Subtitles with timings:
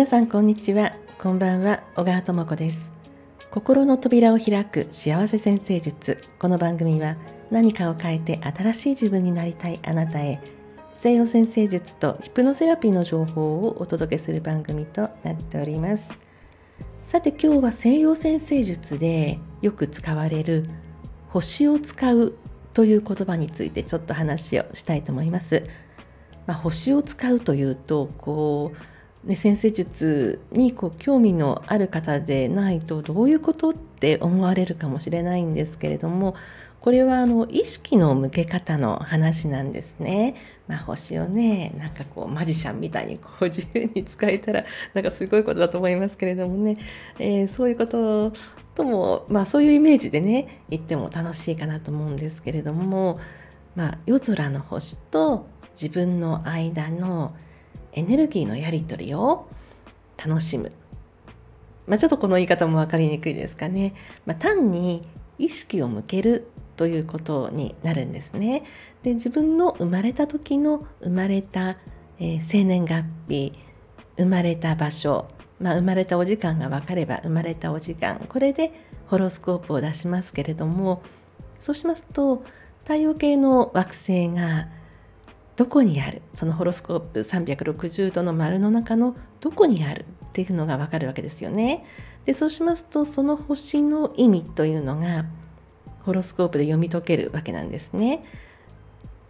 [0.00, 0.94] 皆さんこんにちは。
[1.18, 1.82] こんばんは。
[1.94, 2.90] 小川智子です。
[3.50, 6.24] 心の扉を開く幸せ先生術。
[6.38, 7.18] この番組は
[7.50, 10.40] 何かを変えて新しい自分になりたいあなたへ。
[10.94, 16.14] 西洋先生術とヒプノセラピーの情報をお届けする番組となっております。
[17.02, 20.62] さて今日は西洋先生術でよく使われる
[21.28, 22.38] 星を使う
[22.72, 25.62] という言葉についてちょっと話をしたいと思います。
[26.46, 36.34] まあ、星を使うというとこう、ね、先生術にこう興味のある方でないとどういうことって思われるかもしれないんですけれども
[36.80, 40.34] これはあの意識の向け方の話なんですね。
[40.66, 46.76] まあ、星をねなんかこうマジシャンみたいにこう自由に使えたらなんかすごいことだと思いますけれどもね、
[47.18, 48.32] えー、そういうこと
[48.74, 53.18] とも、まあ、そういうイメージでね言っても楽しいかなと思うんですけれども、
[53.74, 57.34] まあ、夜空の星と自分の間の
[57.92, 59.48] エネルギーのやり取りを
[60.16, 60.72] 楽しむ。
[61.86, 63.94] まあ、ちょっとこの言い方も分かりにくいですかね。
[64.26, 65.02] まあ、単に
[65.38, 68.62] 意識を向けるということになるんですね。
[69.02, 71.76] で自分の生まれた時の生まれた、
[72.18, 73.52] えー、生年月日
[74.16, 75.26] 生まれた場所、
[75.58, 78.72] まあ、生まれたお時間が分かれば生まれたお時間これで
[79.08, 81.02] ホロスコープを出しますけれども
[81.58, 82.44] そうしますと
[82.82, 84.68] 太陽系の惑星が
[85.60, 86.22] どこにある？
[86.32, 90.06] そのホロスコープ360度の丸の中のどこにある？
[90.08, 91.84] っていうのがわかるわけですよね。
[92.24, 95.26] でそうしますとその星の意味というのが
[96.06, 98.24] ホロスコープで読み解けるわけなんですね。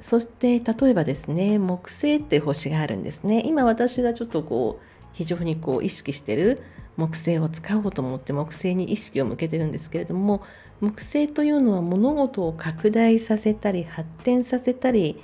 [0.00, 3.42] そして例えばですね木星って星があるんですね。
[3.46, 6.60] 今私がちょっとこう非常にこう意識してる
[6.98, 10.42] 木星を使おうと思って木星に意識を向けてるんですけれども
[10.82, 15.18] 木星というのは物事を拡大させたり発展させたり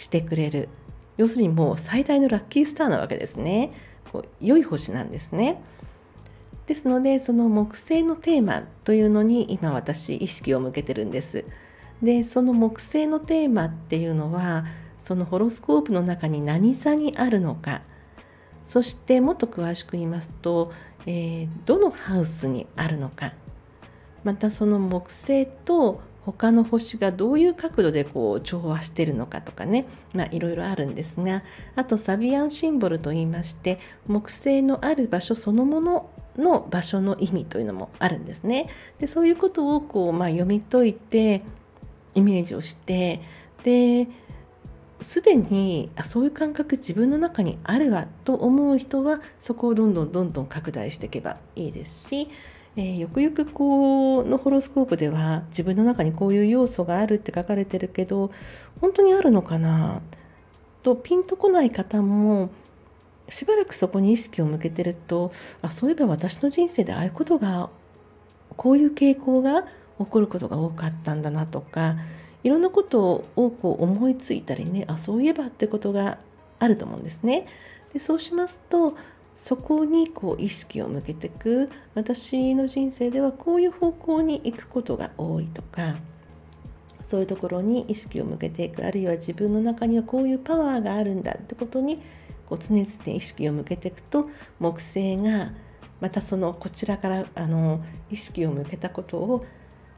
[0.00, 0.68] してくれる。
[1.18, 3.72] 要するにもう最大のラッキースターなわけですね。
[4.10, 5.62] こう良い星なんですね。
[6.66, 11.44] ですのでその木星のテーマというのに今私意識を向けてるんです。
[12.02, 14.64] でその木星のテーマっていうのは
[15.02, 17.82] そのホロスコープの中に何座にあるのか。
[18.64, 20.70] そしてもっと詳しく言いますと、
[21.04, 23.34] えー、どのハウスにあるのか。
[24.24, 31.42] またその木星と他の星がどういう角度でこう調和してるのかとかね、まあ、いろいろあるんですが
[31.76, 38.68] あとサビアンシンボルといいまして木星のある場所そのものの場所の意味というのもあるんですね。
[38.98, 41.42] でそういうことをこう、まあ、読み解いて
[42.14, 43.20] イメージをして
[43.62, 44.08] で
[45.00, 52.28] すでにあそういう感覚自分の中にあるわと思う人はそこをどんどんどんどん拡大していけばいいですし
[52.76, 58.30] えー、よくよくこうのホロスコープでは自分の中にこういう要素があるって書かれてるけど
[58.80, 60.02] 本当にあるのかな？
[60.82, 62.50] とピンとこない方も
[63.28, 65.30] しばらくそこに意識を向けてると
[65.62, 67.68] あそういえば私の人生でああいうことが
[68.56, 69.64] こういう傾向が
[69.98, 71.96] 起こることが多かったんだなとか
[72.42, 76.18] いろんなことをこう思いついたりねあそういえばってことが
[76.58, 77.46] あると思うんですね。
[77.92, 78.96] でそうしますと
[79.40, 85.96] そこにこう意識を向けていく私の人生ではこういう方向に行くことが多いとか
[87.00, 92.02] そういうところに意識を向けていくあるいは自分の中にはこういうパワーがあるんだってことに
[92.46, 94.28] こう常々意識を向けていくと
[94.58, 95.52] 木星が
[96.02, 99.42] またそのこちらからあの意識を向けたことを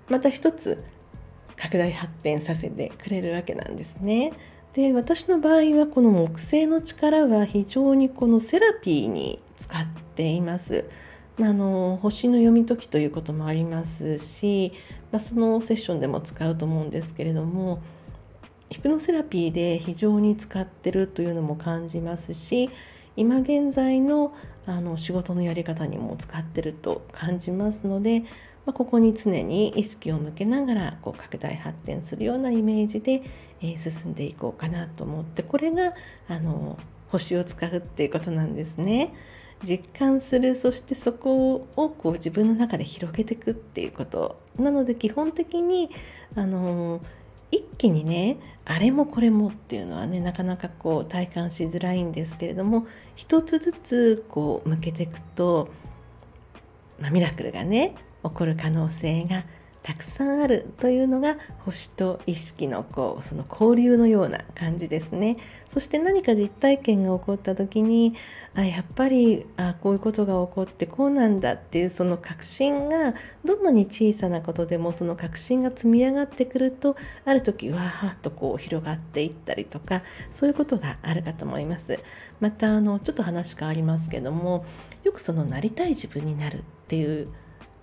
[0.09, 0.85] また一つ
[1.57, 4.33] 拡大発展させてくれるわけなんですね。
[4.75, 10.87] で私の場合はこの木星の力は非常にこのセラピーに使っています。
[11.39, 14.73] まあ、あの星の読み解きということもありますし、
[15.11, 17.83] まあ、そのセッションでも使うと思うんですけれども
[18.71, 22.71] ヒプノセラピーで非常に使ってるというのも感じますし
[23.17, 24.35] 今現在の
[24.67, 28.23] あの仕事のやり方にも使ってると感じますので、
[28.65, 33.23] まあ、ここに常に意識を向けながらこう拡大発展するようなイメージで、
[33.61, 35.95] え、進んでいこうかなと思ってこれが
[36.29, 36.79] あの
[37.09, 39.13] 星を使うっていうことなんですね。
[39.65, 45.89] 実感するそしてそこをこう自分の中で広げていくっていうことなので基本的に
[46.35, 47.01] あの
[47.53, 55.69] 一気にねあれもこれもっていうのはねなかなかこう体感しづらいんですけれども一つずつこう向けていくと、
[56.99, 59.45] まあ、ミラクルがね起こる可能性が
[59.83, 65.39] たくさんあるというのが星と意識のこうその交流のような感じですね。
[65.67, 68.15] そして何か実体験が起こった時に
[68.55, 73.15] あやっぱりあこういうことが起こってこうなんだっていうその確信が
[73.45, 81.99] どんなに小さなことでもその確信が積み上がってくるとある時わーっとこう広がっていったりとかそういうことがあるかと思います。
[82.39, 84.65] またあのちょっと話変わりますけども
[85.03, 87.29] よくそのなりたい自分になるっていう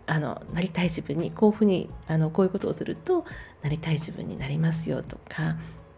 [0.09, 3.25] あのなりたい自分にこういうふうにあのこういうことをすると
[3.61, 5.57] なりたい自分になりますよとか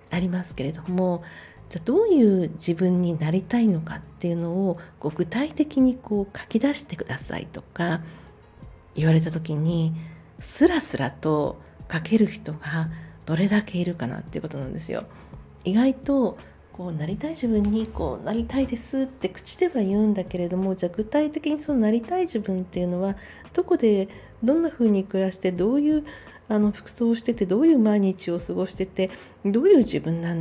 [0.09, 1.23] ありますけれども
[1.69, 8.01] じゃあどういう自分になりたいのかっていうのをこう具体的にこう書き出してくださいとか
[8.95, 9.93] 言われた時に
[10.39, 12.89] スラスラと書ける人が
[13.25, 15.05] どれだけいるかなっていうことなんですよ。
[15.63, 16.37] 意外と
[16.81, 23.15] こうなりたい自分にこうなりたいですって口では言うんだけれどもじゃあ具体的にそのなりたい自分っていうのは
[23.53, 24.09] どこで
[24.43, 26.03] どんな風に暮らしてどういう
[26.49, 29.11] あの服装をしててどういう毎日を過ごしてて
[29.45, 30.33] どういう自分な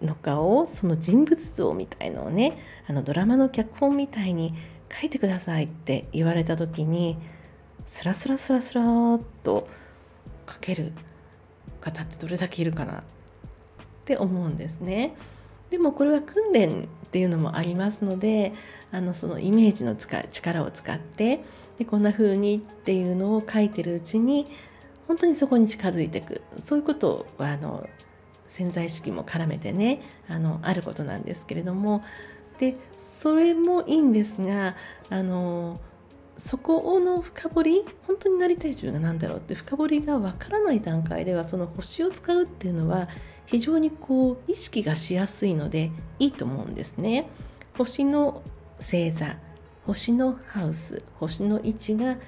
[0.00, 4.54] のかをその人物像みたいのをねあのドラマの脚本みたいに
[4.92, 7.18] 書いてくださいって言われた時に
[7.86, 9.66] スラスラスラスラっと
[10.48, 10.92] 書ける
[11.80, 13.02] 方ってどれだけいるかなっ
[14.04, 15.16] て思うんですね。
[15.70, 18.52] でもこれは訓練っていうのもありますので
[18.90, 21.42] あのそのイメージの力を使って
[21.78, 24.46] でこんな風にっていうのを書いてるうちに
[25.06, 26.42] 本当にそこに近づいていく。
[26.60, 27.88] そういうことはあの
[28.46, 32.02] 潜在意識も絡めてねあのあることなんですけれども。
[32.58, 34.74] でそれもいいんですが
[35.10, 35.80] あの
[36.38, 43.08] そこの深掘り本当になりたい自分が何だろうって深掘りがわからない段階ではその星を使うっていうのは
[43.46, 47.28] 非常にこう意識がしやすいのでいいと思うんですね。
[47.76, 48.42] 星の
[48.76, 49.36] 星座
[49.86, 52.18] 星のハウス星の位置が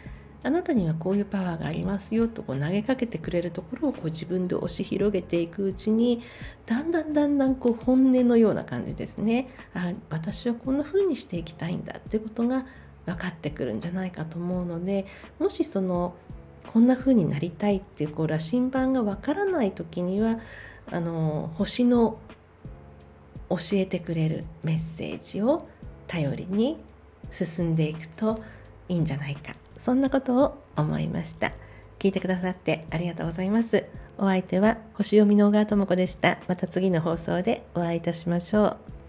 [0.43, 6.23] あなたにはこういうパワーがありますよとこう投げかけてくれるところをこう自分で押し広げていくうちに
[6.65, 12.65] だんだんだんだんこう本音のような感じですねあ私はこんな風にしていきたいんだってことが
[13.11, 15.07] 分かってくるんじゃないかと思うので
[15.39, 16.15] もしその
[16.67, 20.39] こんな風になりたいっていうこう羅針盤が分からない時には
[20.91, 22.19] あの星の
[23.49, 25.67] 教えてくれるメッセージを
[26.07, 26.79] 頼りに
[27.31, 28.41] 進んでいくと
[28.89, 29.55] いいんじゃないか。
[29.79, 31.53] そんなことを思いました。
[31.99, 33.85] 聞いてくださってありがとうございます。
[34.19, 36.39] お相手は星読みの小川智子でした。
[36.49, 39.00] また次の放送でお会いいたしましょう。